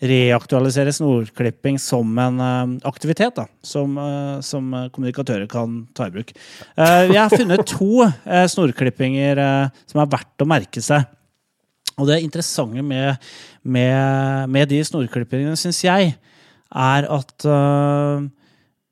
[0.01, 6.15] reaktualisere snorklipping som en eh, aktivitet da, som, eh, som eh, kommunikatører kan ta i
[6.15, 6.33] bruk.
[6.33, 11.05] vi har funnet to eh, snorklippinger eh, som er verdt å merke seg.
[12.01, 13.21] Og det interessante med,
[13.61, 16.15] med, med de snorklippingene, syns jeg,
[16.71, 18.23] er at uh,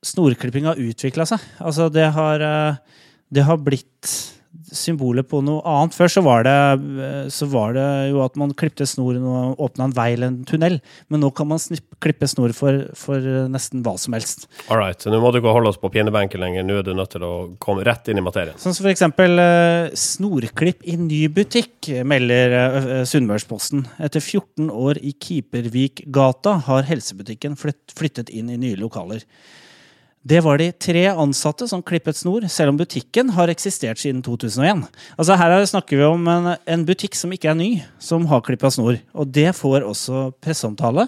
[0.04, 1.40] snorklipping har utvikla seg.
[1.62, 2.42] Altså, det har,
[3.32, 4.10] det har blitt
[4.74, 5.96] symbolet på noe annet.
[5.96, 6.56] Før så var, det,
[6.98, 10.40] uh, så var det jo at man klippte snoren og åpna en vei eller en
[10.48, 10.78] tunnel.
[11.12, 14.48] Men nå kan man snipp, klippe snor for, for uh, nesten hva som helst.
[14.68, 16.66] All right, så nå må du ikke holde oss på pinebenken lenger.
[16.66, 17.32] Nå er du nødt til å
[17.62, 18.58] komme rett inn i materien.
[18.60, 23.86] Sånn som for eksempel eh, snorklipp i ny butikk, melder eh, Sunnmørsposten.
[24.04, 29.24] Etter 14 år i Kipervikgata har helsebutikken flytt, flyttet inn i nye lokaler.
[30.28, 34.82] Det var de tre ansatte som klippet snor, selv om butikken har eksistert siden 2001.
[35.16, 38.42] Altså Her er- snakker vi om en, en butikk som ikke er ny, som har
[38.44, 38.98] klippa snor.
[39.14, 41.06] Og det får også presseomtale.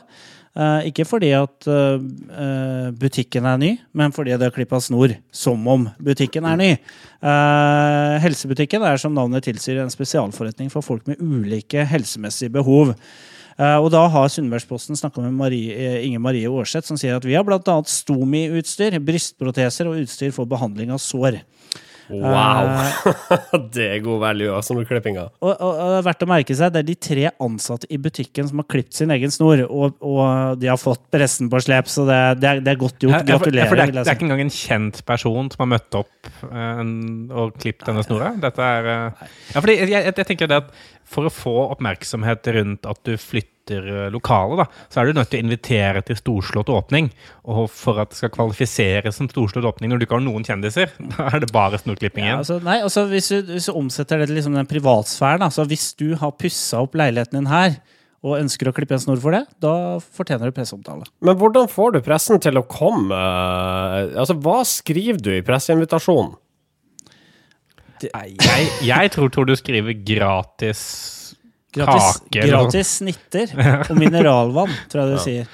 [0.57, 2.01] Eh, ikke fordi at eh,
[2.45, 6.71] eh, butikken er ny, men fordi det har klippa snor som om butikken er ny.
[7.23, 12.95] Eh, helsebutikken er som navnet tilsier en spesialforretning for folk med ulike helsemessige behov.
[13.59, 17.37] Eh, og da har Sunnmørsposten snakka med Marie, Inge Marie Aarseth, som sier at vi
[17.37, 17.61] har bl.a.
[17.61, 21.41] Stomi-utstyr, brystproteser og utstyr for behandling av sår.
[22.11, 22.71] Wow!
[23.75, 25.25] det er god value av snorklippinga.
[25.41, 27.99] Og, og, og det er verdt å merke seg, det er de tre ansatte i
[28.03, 31.91] butikken som har klippet sin egen snor, og, og de har fått pressen på slep,
[31.93, 33.17] så det, det, er, det er godt gjort.
[33.17, 33.71] Ja, for- Gratulerer.
[33.71, 36.81] for det, er, det er ikke engang en kjent person som har møtt opp eh,
[36.85, 38.33] en- og klippet denne snora?
[38.43, 40.75] Dette er eh, Ja, fordi jeg, jeg, jeg tenker det at
[41.11, 45.31] for å få oppmerksomhet rundt at du flytter eh, lokalet, da, så er du nødt
[45.31, 47.11] til å invitere til storslått åpning.
[47.51, 50.91] Og for at det skal kvalifiseres som storslått åpning når du ikke har noen kjendiser,
[51.15, 52.43] da er det bare snorklipping Ja, igjen.
[52.43, 55.93] altså, nei, altså hvis, du, hvis du omsetter det til liksom den privatsfæren, altså hvis
[56.01, 57.79] du har pussa opp leiligheten din her,
[58.21, 61.07] og ønsker å klippe en snor for det, da fortjener du presseomtale.
[61.25, 63.17] Men hvordan får du pressen til å komme?
[64.13, 66.35] Altså, hva skriver du i presseinvitasjonen?
[68.01, 70.83] Jeg, jeg tror, tror du skriver gratis
[71.75, 73.53] Gratis, Kake, gratis snitter
[73.91, 75.51] og mineralvann, tror jeg du sier.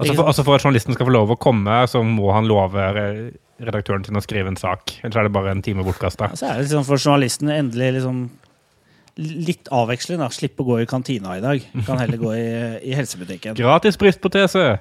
[0.00, 2.84] Altså for, altså for at journalisten skal få lov å komme, så må han love
[3.60, 4.94] redaktøren sin å skrive en sak.
[5.02, 6.30] Ellers er det bare en time bortkasta.
[6.38, 8.22] Så er det liksom for journalisten endelig liksom
[9.20, 10.22] litt avveksling.
[10.22, 11.66] da, Slippe å gå i kantina i dag.
[11.84, 12.46] Kan heller gå i,
[12.88, 13.58] i helsebutikken.
[13.58, 14.78] Gratis brystprotese!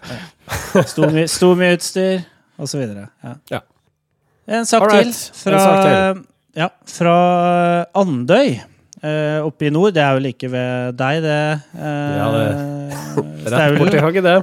[0.86, 2.22] Stomi-utstyr
[2.62, 2.86] osv.
[2.86, 3.36] Ja.
[3.52, 3.62] Ja.
[4.50, 5.12] En sak Alright,
[5.44, 6.26] til en sak sak
[6.58, 7.18] Ja, fra
[8.00, 8.56] Andøy.
[9.04, 9.94] Eh, oppe i nord.
[9.96, 11.38] Det er jo like ved deg, det.
[11.76, 12.48] Uh, Ja, det.
[13.54, 14.38] Rett borti hugget, det.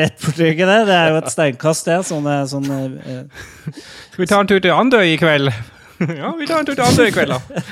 [0.00, 0.78] Rett borti hugget, det.
[0.90, 1.98] Det er jo et steinkast, det.
[2.10, 3.46] Sånne, sånne uh,
[4.10, 5.52] Skal vi ta en tur til Andøy i kveld?
[6.00, 7.64] Ja, vi tar en tur til Andøy i kveld, da.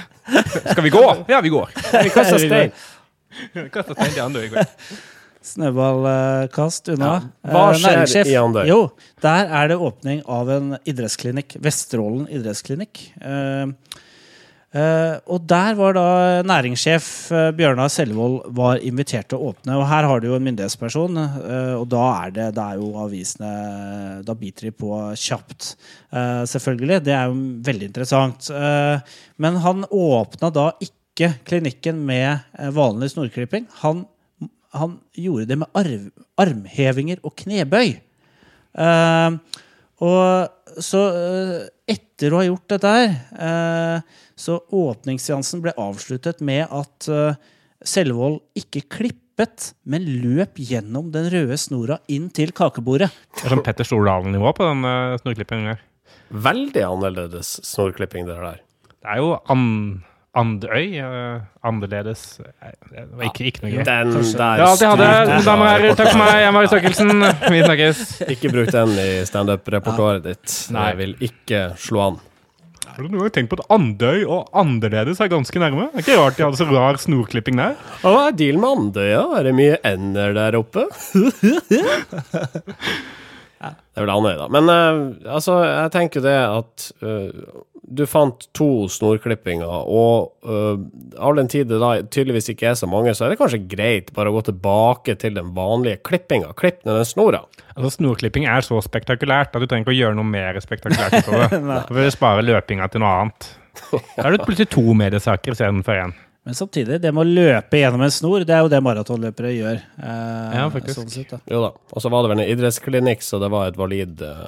[0.75, 1.05] Skal vi gå?
[1.33, 1.71] Ja, vi går.
[2.05, 2.75] Vi kaster stein.
[3.73, 4.75] kaster stein til Andøy i kveld.
[5.49, 7.13] snøballkast unna.
[7.49, 8.67] Hva Eh, skjer i Andøy?
[8.69, 8.91] Jo,
[9.25, 11.57] der er det åpning av en idrettsklinikk.
[11.65, 13.07] Vesterålen idrettsklinikk.
[13.21, 13.67] Eh, Eh,
[14.69, 16.09] og der var da
[16.45, 19.79] næringssjef eh, Bjørnar Selvold var invitert til å åpne.
[19.81, 22.91] Og her har du jo en myndighetsperson, eh, og da er det, det er jo
[23.01, 23.53] avisene
[24.27, 25.71] Da biter de på kjapt.
[26.13, 27.01] Eh, selvfølgelig.
[27.07, 28.51] Det er jo veldig interessant.
[28.53, 32.29] Eh, men han åpna da ikke klinikken med
[32.59, 33.71] eh, vanlig snorklipping.
[33.81, 34.05] Han,
[34.77, 36.11] han gjorde det med arv,
[36.45, 37.97] armhevinger og knebøy.
[38.79, 39.41] Uh,
[40.05, 46.69] og så uh, etter å ha gjort dette her, eh, så åpningsseansen ble avsluttet med
[46.71, 47.39] at eh,
[47.87, 53.13] Selvold ikke klippet, men løp gjennom den røde snora inn til kakebordet.
[53.39, 55.85] Det er som Petter Stordalen-nivå på den uh, snorklippingen der.
[56.49, 58.59] Veldig annerledes snorklipping, det der.
[58.99, 59.63] Det er jo an
[60.39, 60.99] Andøy.
[60.99, 63.85] Uh, annerledes Det var ikke, ikke noe gøy.
[63.87, 65.39] Den der Det var alt jeg hadde.
[65.47, 66.33] Damer og herrer, takk for meg.
[66.35, 67.29] Jeg er Mari Stokkelsen.
[67.55, 68.03] Vi snakkes.
[68.35, 70.59] Ikke bruk den i standup-repertoaret ditt.
[70.75, 70.91] Nei.
[70.91, 72.21] Det vil ikke slå an.
[72.99, 75.85] Har du noen gang tenkt på at Andøy og annerledes er ganske nærme?
[75.93, 77.77] Det er ikke rart de hadde så rar snorklipping der.
[78.03, 79.21] Hva er dealen med Andøya?
[79.39, 80.83] Er det mye ender der oppe?
[83.59, 84.49] Det er vel Andøy, da.
[84.51, 84.99] Men eh,
[85.37, 87.31] altså, jeg tenker det at eh,
[87.91, 90.77] du fant to snorklippinger, og uh,
[91.25, 94.13] all den tid det da tydeligvis ikke er så mange, så er det kanskje greit
[94.17, 96.53] bare å gå tilbake til den vanlige klippinga.
[96.59, 97.41] Klipp ned den snora.
[97.75, 101.53] Altså, Snorklipping er så spektakulært at du trenger ikke å gjøre noe mer spektakulært utover.
[101.57, 103.51] Da vil du spare løpinga til noe annet.
[104.19, 106.17] Da er det plutselig to mediesaker istedenfor én.
[106.49, 109.81] Men samtidig, det med å løpe gjennom en snor, det er jo det maratonløpere gjør.
[110.01, 110.97] Eh, Ja, faktisk.
[110.97, 111.39] Sånn sett, da.
[111.53, 111.75] Jo da.
[111.93, 114.47] Og så var det vel en idrettsklinikk, så det var et valid eh,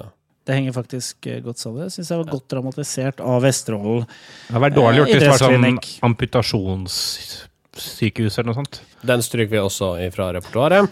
[0.51, 1.85] Det henger faktisk eh, godt sammen.
[1.87, 4.03] Det syns jeg var godt dramatisert av Vesterålen.
[4.49, 8.75] Det har vært dårlig gjort hvis det var sånn amputasjonssykehus eller noe sånt.
[9.07, 10.91] Den stryker vi også fra repertoaret.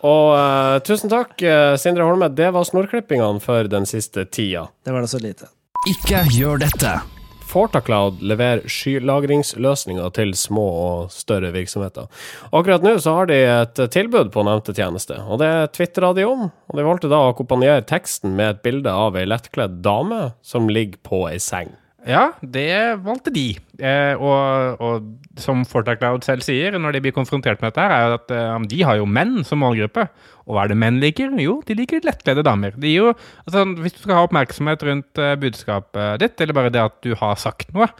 [0.00, 2.28] Og uh, tusen takk, eh, Sindre Holme.
[2.32, 4.66] Det var snorklippingene for den siste tida.
[4.82, 5.46] Det var da så lite.
[5.94, 7.19] Ikke gjør dette.
[7.50, 12.06] Fortacloud leverer skylagringsløsninger til små og større virksomheter.
[12.54, 16.48] Akkurat nå så har de et tilbud på nevnte tjeneste, og det tvitra de om.
[16.70, 20.70] Og de valgte da å akkompagnere teksten med et bilde av ei lettkledd dame som
[20.70, 21.74] ligger på ei seng.
[22.08, 23.58] Ja, det valgte de.
[23.80, 28.16] Eh, og, og som Fortacloud selv sier når de blir konfrontert med dette, her, er
[28.16, 30.06] at eh, de har jo menn som målgruppe.
[30.48, 31.34] Og hva er det menn liker?
[31.40, 32.74] Jo, de liker lettkledde damer.
[32.80, 33.12] De jo,
[33.44, 37.12] altså, hvis du skal ha oppmerksomhet rundt eh, budskapet ditt, eller bare det at du
[37.20, 37.90] har sagt noe,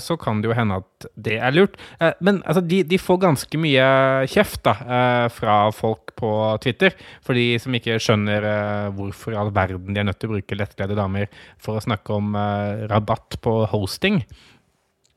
[0.00, 1.76] så kan det jo hende at det er lurt.
[2.00, 3.86] Eh, men altså, de, de får ganske mye
[4.32, 6.30] kjeft da, eh, fra folk på
[6.64, 10.30] Twitter, for de som ikke skjønner eh, hvorfor i all verden de er nødt til
[10.30, 11.28] å bruke lettkledde damer
[11.62, 14.22] for å snakke om eh, rabatt på hosting.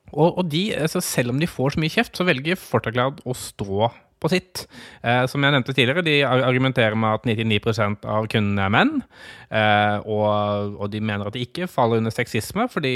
[0.10, 3.36] Og, og de, altså selv om de får så mye kjeft, så velger Fortaglad å
[3.38, 4.66] stå på sitt.
[5.04, 8.90] Eh, som jeg nevnte tidligere, de argumenterer med at 99% av kundene er menn.
[9.50, 12.92] Eh, og, og de mener at de ikke faller under sexisme, fordi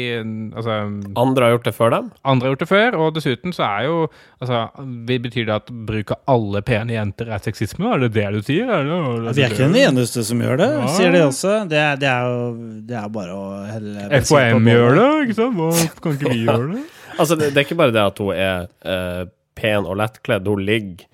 [0.53, 0.75] altså,
[1.17, 2.09] Andre har gjort det før dem.
[2.27, 2.97] andre har gjort det før.
[2.99, 3.95] Og dessuten så er jo
[4.43, 4.65] altså,
[5.07, 7.87] vi- Betyr det at bruk av alle pene jenter er sexisme?
[7.95, 8.67] Er det det du sier?
[8.67, 10.87] Er det, er det Vi er ikke den eneste som gjør det, Ja.
[10.97, 11.53] sier de også.
[11.69, 12.51] Det er, det er jo
[12.89, 15.55] det er bare å helle FHM gjør det, ikke sant?
[15.55, 15.69] Hva,
[16.03, 16.83] kan ikke vi gjøre det?
[17.17, 19.23] Altså, det, det er ikke bare det at hun er uh,
[19.55, 21.05] pen og lettkledd, hun ligger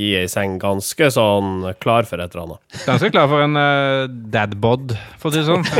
[0.00, 2.80] i ei seng ganske sånn klar for et eller annet.
[2.86, 5.66] Ganske klar for en uh, dadbod, for å si det sånn.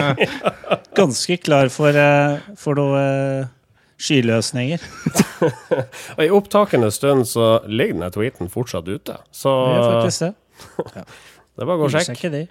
[0.72, 3.51] Eh, Ganske klar for, uh, for noe uh,
[4.03, 4.83] skyløsninger.
[6.18, 9.16] Og i opptakende stund så ligger denne tweeten fortsatt ute.
[9.33, 10.33] Så Det er faktisk det.
[11.57, 12.33] det er bare å gå og sjekke.
[12.35, 12.44] de.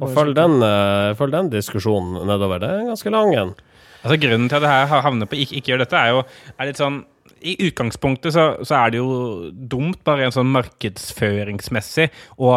[0.00, 2.62] Og følg den, uh, følg den diskusjonen nedover.
[2.62, 3.54] Det er ganske lang en.
[4.02, 6.68] Altså Grunnen til at det her havner på ikke, ikke gjør dette, er jo er
[6.68, 7.04] litt sånn
[7.40, 12.08] I utgangspunktet så, så er det jo dumt, bare en sånn markedsføringsmessig,
[12.40, 12.52] å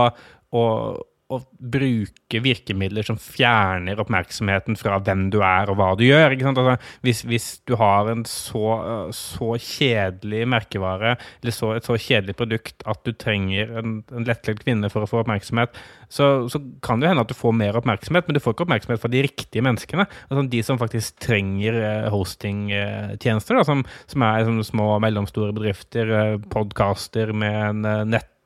[1.30, 6.36] å- bruke virkemidler som fjerner oppmerksomheten fra hvem du er og hva du gjør.
[6.50, 11.98] Altså, hvis, hvis du har en så, øh, så kjedelig merkevare, eller så, et så
[12.00, 15.78] kjedelig produkt at du trenger en, en lettkledd kvinne for å få oppmerksomhet,
[16.10, 19.04] så, så kan det hende at du får mer oppmerksomhet, men du får ikke oppmerksomhet
[19.04, 20.08] fra de riktige menneskene.
[20.30, 26.40] Altså de som faktisk trenger eh, hostingtjenester, som, som er som små og mellomstore bedrifter,
[26.50, 28.04] podkaster podcaster med en eh,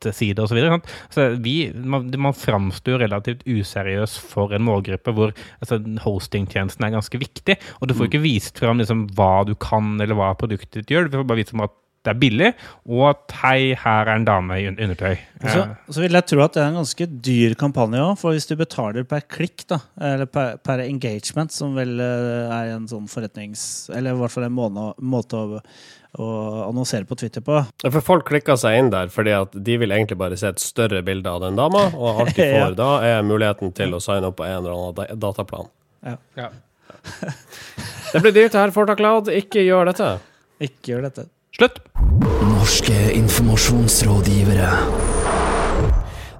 [0.08, 0.60] nettside osv.
[1.14, 7.20] Så vi, man, man framstår relativt useriøs for en målgruppe hvor altså, hostingtjenesten er ganske
[7.20, 7.58] viktig.
[7.80, 11.10] Og du får ikke vist fram liksom, hva du kan, eller hva produktet ditt gjør.
[11.10, 12.50] Du får bare vist fram at det er billig,
[12.92, 15.14] og at hei, her er en dame i undertøy.
[15.40, 18.48] Så, så vil jeg tro at det er en ganske dyr kampanje òg, for hvis
[18.50, 19.80] du betaler per klikk, da,
[20.12, 23.88] eller per, per engagement, som vel eh, er en sånn forretnings...
[23.96, 24.58] Eller i hvert fall en
[25.14, 25.62] måte å,
[26.18, 26.26] å
[26.68, 27.58] annonsere på Twitter på.
[27.84, 31.02] For folk klikker seg inn der fordi at de vil egentlig bare se et større
[31.06, 32.68] bilde av den dama, og alt de får Ja.
[32.78, 35.70] da, er muligheten til å signe opp på en eller annen dataplan.
[36.36, 36.50] ja.
[38.14, 39.26] Det blir dyrt her, Fortaklad.
[39.34, 40.12] Ikke gjør dette.
[40.62, 41.24] Ikke gjør dette.
[41.58, 41.80] Slutt.
[42.46, 44.70] Norske informasjonsrådgivere.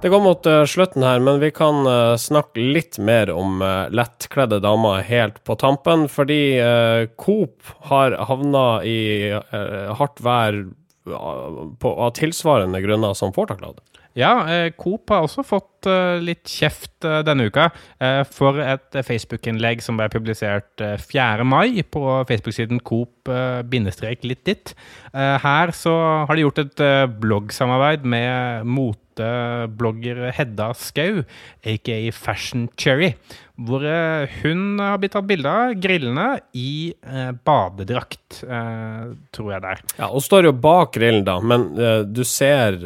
[0.05, 3.87] Det går mot eh, slutten her, men vi kan eh, snakke litt mer om uh,
[3.89, 6.05] lettkledde damer helt på tampen.
[6.13, 8.99] Fordi eh, Coop har havna i
[9.33, 13.81] eh, hardt vær eh, av tilsvarende grunner som Fortaklad.
[14.15, 18.95] Ja, eh, Coop har også fått eh, litt kjeft eh, denne uka eh, for et
[18.95, 21.49] eh, Facebook-innlegg som ble publisert eh, 4.
[21.49, 24.77] mai på Facebook-siden Coop-litt ditt.
[25.11, 25.97] Eh, her så
[26.29, 28.71] har de gjort et eh, bloggsamarbeid med
[29.15, 31.23] moteblogger Hedda Skau,
[31.65, 33.15] aka Fashion Cherry,
[33.57, 39.63] hvor eh, hun har blitt tatt bilde av grillene i eh, badedrakt, eh, tror jeg
[39.63, 39.83] det er.
[40.01, 42.81] Ja, Hun står jo bak grillen, da, men eh, du ser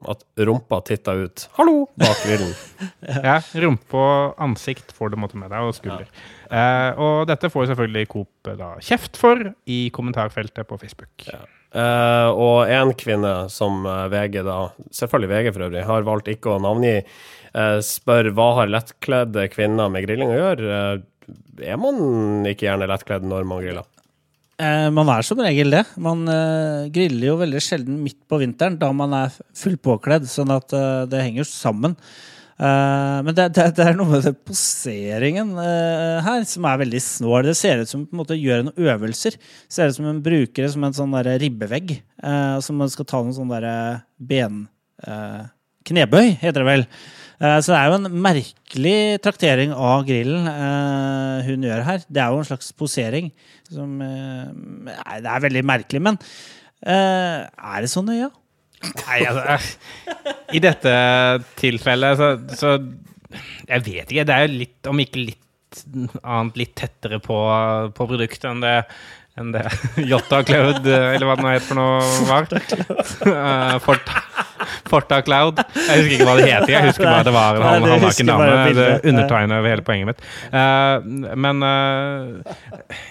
[0.00, 1.48] at rumpa titter ut.
[1.58, 1.86] Hallo!
[2.00, 2.54] Bak grillen.
[3.20, 6.06] Ja, rumpe og ansikt får du måtte med deg, og skulder.
[6.48, 11.26] Eh, og dette får selvfølgelig Coop da kjeft for i kommentarfeltet på Facebook.
[11.70, 14.56] Eh, og en kvinne som eh, VG, da,
[14.96, 16.96] selvfølgelig VG for øvrig, har valgt ikke å navngi,
[17.54, 20.80] uh, spør hva har lettkledde kvinner med grilling å gjøre.
[20.80, 23.88] Uh, er man ikke gjerne lettkledd når man griller?
[24.60, 25.86] Man er som regel det.
[26.04, 26.26] Man
[26.92, 30.74] griller jo veldig sjelden midt på vinteren, da man er fullpåkledd, sånn at
[31.08, 31.94] det henger sammen.
[32.60, 37.00] Eh, men det, det, det er noe med det poseringen uh, her som er veldig
[37.00, 37.48] snål.
[37.48, 39.38] Det ser ut som på en måte gjør noen øvelser.
[39.70, 41.96] Ser ut som hun bruker det som en sånn der ribbevegg.
[42.20, 43.78] Uh, som man skal ta noen sånn derre
[44.16, 44.66] ben...
[45.88, 46.82] knebøy, heter det vel.
[47.40, 50.44] Så det er jo en merkelig traktering av grillen
[51.46, 52.02] hun gjør her.
[52.04, 53.30] Det er jo en slags posering
[53.64, 56.20] som nei, Det er veldig merkelig, men
[56.84, 58.28] er det så nøye?
[58.80, 59.58] Nei, altså
[60.56, 60.92] I dette
[61.60, 62.70] tilfellet så, så
[63.68, 64.24] Jeg vet ikke.
[64.26, 65.82] Det er jo litt, om ikke litt
[66.24, 67.36] annet, litt tettere på,
[67.94, 68.76] på produktet enn det
[69.38, 69.62] enn det
[70.10, 72.48] Jotta Cloud, eller hva det nå het for noe var.
[73.30, 74.22] Eh, Forta,
[74.90, 75.60] Forta Cloud.
[75.76, 76.72] Jeg husker ikke hva det heter.
[76.74, 78.88] Jeg husker bare det var en det halvnaken dame.
[79.12, 80.24] undertegner over hele poenget mitt.
[80.50, 82.58] Eh, men eh,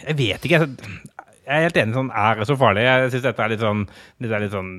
[0.10, 0.62] jeg vet ikke.
[1.50, 2.84] Jeg er helt enig sånn Er det så farlig?
[2.86, 3.86] Jeg syns dette er litt sånn,
[4.22, 4.74] dette er litt sånn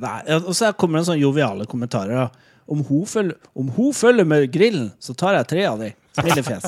[0.00, 2.24] ja, og så kommer det en sånn joviale kommentarer.
[2.24, 2.54] Da.
[2.72, 5.90] Om hun, følger, om hun følger med grillen, så tar jeg tre av de.
[6.16, 6.66] Smilefjes.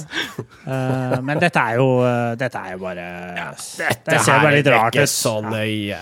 [0.64, 3.02] uh, men dette er jo eh, Dette er jo bare
[3.52, 5.10] Det ser bare litt rart ut.
[5.12, 5.98] så nøye.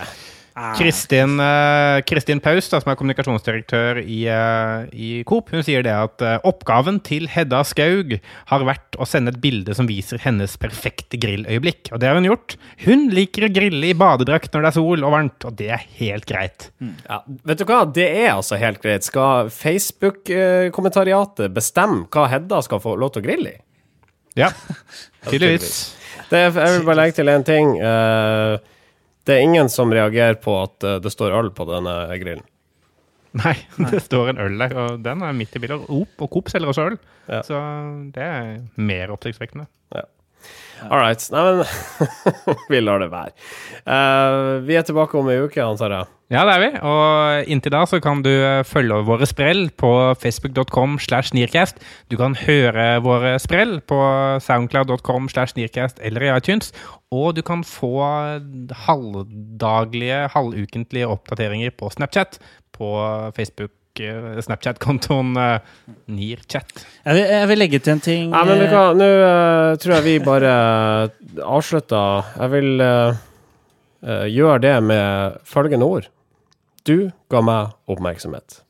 [0.53, 5.93] Kristin, eh, Kristin Paus, da, som er kommunikasjonsdirektør i, eh, i Coop, hun sier det
[5.93, 8.19] at eh, oppgaven til Hedda Skaug
[8.51, 11.89] har vært å sende et bilde som viser hennes perfekte grilløyeblikk.
[11.91, 12.55] Og det har hun gjort.
[12.85, 15.81] Hun liker å grille i badedrakt når det er sol og varmt, og det er
[15.97, 16.69] helt greit.
[17.09, 19.03] Ja, vet du hva, det er altså helt greit.
[19.07, 23.59] Skal Facebook-kommentariatet bestemme hva Hedda skal få lov til å grille i?
[24.37, 24.49] Ja,
[25.29, 25.97] tydeligvis.
[26.33, 27.75] Jeg vil bare legge til én ting.
[27.77, 28.57] Eh,
[29.25, 32.43] det er ingen som reagerer på at eh, det står øl på denne grillen.
[33.39, 33.55] Nei,
[33.91, 35.87] det står en øl der, og den er midt i bildet.
[35.89, 36.99] Op og Coop selger også øl,
[37.31, 37.39] Ja.
[37.47, 37.55] så
[38.13, 39.65] det er mer oppsiktsvekkende.
[40.89, 41.23] All right.
[41.33, 41.63] Nei, men
[42.71, 43.33] vi lar det være.
[43.85, 46.11] Uh, vi er tilbake om ei uke, antar jeg.
[46.33, 46.69] Ja, det er vi.
[46.89, 51.77] Og inntil da så kan du eh, følge våre sprell på facebook.com slash nearcast.
[52.09, 53.99] Du kan høre våre sprell på
[54.41, 56.73] soundcloud.com slash nearcast eller i iTunes.
[57.13, 58.01] Og du kan få
[58.87, 62.41] halvdaglige, halvukentlige oppdateringer på Snapchat
[62.73, 62.95] på
[63.37, 63.75] Facebook.
[64.01, 65.75] Eh, Snapchat-kontoen eh,
[66.13, 66.85] Nearchat.
[67.03, 68.31] Jeg vil, jeg vil legge til en ting.
[68.33, 70.53] Nei, men eh, hva, nå uh, tror jeg vi bare
[71.43, 72.33] avslutter.
[72.39, 76.09] Jeg vil eh, gjøre det med følgende ord.
[76.87, 78.61] Du ga meg oppmerksomhet.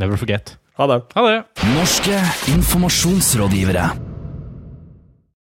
[0.00, 0.56] Never forget.
[0.80, 1.04] Ha det.
[1.14, 1.38] Ha det!
[1.76, 2.18] Norske
[2.56, 4.13] informasjonsrådgivere.